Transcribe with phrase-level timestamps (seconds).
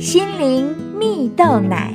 [0.00, 1.94] 心灵蜜豆奶。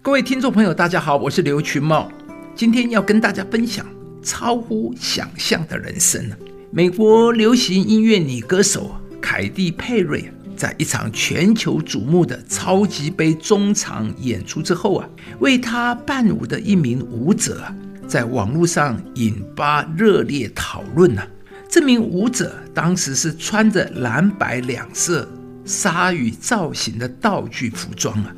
[0.00, 2.10] 各位听众朋友，大家好，我是刘群茂，
[2.54, 3.84] 今天要跟大家分享
[4.22, 6.24] 超乎想象的人生
[6.70, 15.06] 美国流行音乐女歌手凯蒂·佩瑞在一场全球瞩目的超级杯中场演出之后啊，
[15.40, 17.62] 为她伴舞的一名舞者
[18.08, 21.20] 在网络上引发热烈讨论呢。
[21.68, 25.28] 这名舞者当时是穿着蓝白两色。
[25.64, 28.34] 鲨鱼造型的道具服装啊，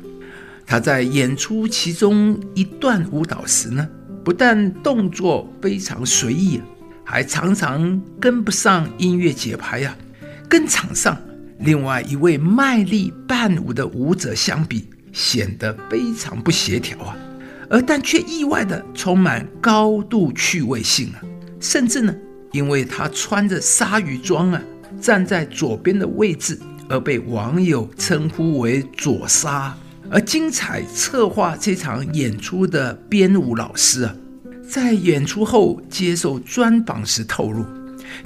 [0.65, 3.87] 他在演出其中一段舞蹈时呢，
[4.23, 6.63] 不但动作非常随意啊，
[7.03, 9.95] 还常常跟不上音乐节拍呀，
[10.47, 11.17] 跟场上
[11.59, 17.17] 另外一位卖力伴舞的舞者相比，显得非常不协调啊。
[17.67, 21.21] 而但却意外的充满高度趣味性啊，
[21.59, 22.15] 甚至呢，
[22.51, 24.61] 因为他穿着鲨鱼装啊，
[25.01, 26.59] 站在左边的位置。
[26.89, 29.75] 而被网友称呼为“左沙”。
[30.11, 34.15] 而精彩策划这场演出的编舞老师啊，
[34.69, 37.65] 在演出后接受专访时透露，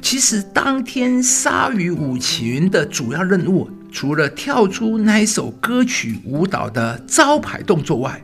[0.01, 8.21] 其实当天鲨鱼舞群的主要任务，除了跳出那一首歌曲舞蹈的招牌动作外，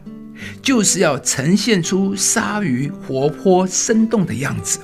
[0.61, 4.80] 就是要呈现出鲨鱼活泼生动的样子。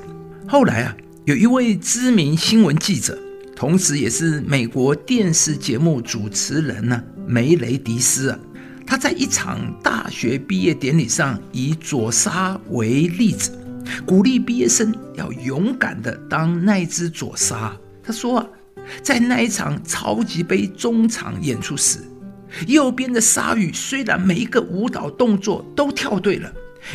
[0.47, 3.19] 后来啊，有一位知名新闻记者。
[3.61, 8.39] 同时，也是美国电视节目主持人呢，梅雷迪斯啊，
[8.87, 13.51] 他在一场大学毕业典礼上以左鲨为例子，
[14.03, 17.71] 鼓励毕业生要勇敢的当那只左鲨。
[18.01, 18.47] 他说啊，
[19.03, 21.99] 在那一场超级杯中场演出时，
[22.65, 26.51] 右边的鲨鱼虽然每一个舞蹈动作都跳对了，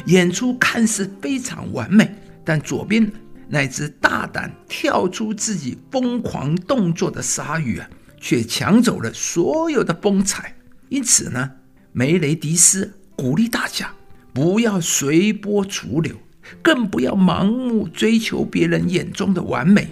[0.06, 2.12] 演出看似非常完美，
[2.44, 3.08] 但左边。
[3.48, 7.88] 那只大胆跳出自己疯狂动作的鲨鱼啊，
[8.20, 10.56] 却抢走了所有的风采。
[10.88, 11.50] 因此呢，
[11.92, 13.92] 梅雷迪斯鼓励大家
[14.32, 16.16] 不要随波逐流，
[16.62, 19.88] 更不要盲目追求别人眼中的完美。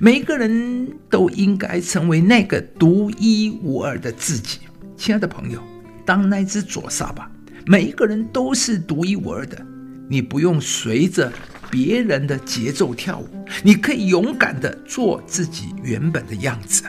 [0.00, 4.60] 每个人都应该成为那个独一无二的自己。
[4.96, 5.60] 亲爱的朋友，
[6.06, 7.30] 当那只左鲨吧。
[7.66, 9.66] 每一个人都是独一无二的，
[10.08, 11.32] 你不用随着。
[11.74, 13.28] 别人的节奏跳舞，
[13.64, 16.84] 你可以勇敢的做自己原本的样子。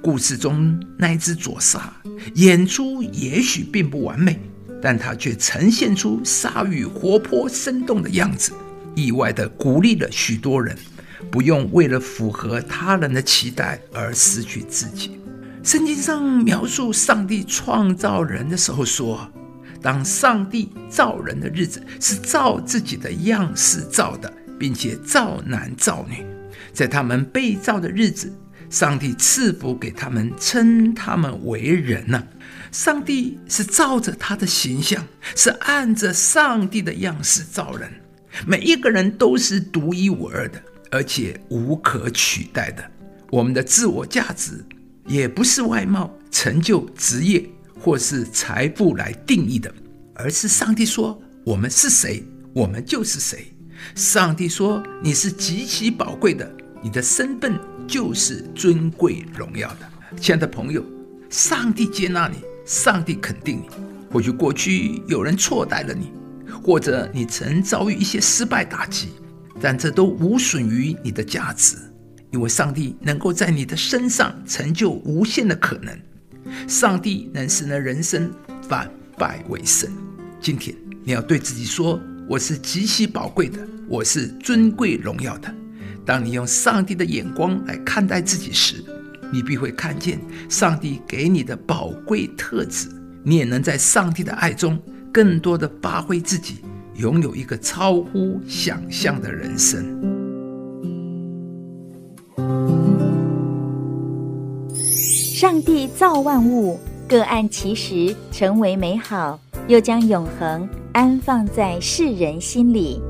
[0.00, 1.92] 故事中那一只左鲨
[2.36, 4.40] 演出也许并不完美，
[4.80, 8.52] 但它却呈现出鲨鱼活泼生动的样子，
[8.94, 10.74] 意外的鼓励了许多人，
[11.30, 15.20] 不用为了符合他人的期待而失去自己。
[15.62, 19.30] 圣经上描述上帝创造人的时候说。
[19.82, 26.24] 当上帝造人的日子，是照自己的样式造的，并且造男造女。
[26.72, 28.32] 在他们被造的日子，
[28.68, 32.22] 上帝赐福给他们，称他们为人呢。
[32.70, 35.04] 上帝是照着他的形象，
[35.34, 37.90] 是按着上帝的样式造人。
[38.46, 42.90] 每一个人都是独一无二的，而且无可取代的。
[43.30, 44.64] 我们的自我价值
[45.06, 47.44] 也不是外貌、成就、职业。
[47.80, 49.72] 或是财富来定义的，
[50.14, 53.52] 而是上帝说我们是谁，我们就是谁。
[53.94, 56.48] 上帝说你是极其宝贵的，
[56.82, 57.58] 你的身份
[57.88, 60.16] 就是尊贵荣耀的。
[60.20, 60.84] 亲爱的朋友，
[61.30, 62.36] 上帝接纳你，
[62.66, 63.68] 上帝肯定你。
[64.12, 66.12] 或许过去有人错待了你，
[66.62, 69.08] 或者你曾遭遇一些失败打击，
[69.60, 71.76] 但这都无损于你的价值，
[72.30, 75.98] 因为上帝能够在你的身上成就无限的可能。
[76.66, 78.30] 上帝能使那人生
[78.68, 79.90] 反败为胜。
[80.40, 80.74] 今天
[81.04, 85.54] 你要对自己说：“我是极其宝贵的，我是尊贵荣耀的。”
[86.06, 88.84] 当你用上帝的眼光来看待自己时，
[89.32, 90.18] 你必会看见
[90.48, 92.88] 上帝给你的宝贵特质。
[93.22, 94.80] 你也能在上帝的爱中
[95.12, 100.19] 更多的发挥自己，拥有一个超乎想象的人生。
[105.40, 106.78] 上帝造万物，
[107.08, 113.00] 各按其时成为美好，又将永恒安放在世人心里。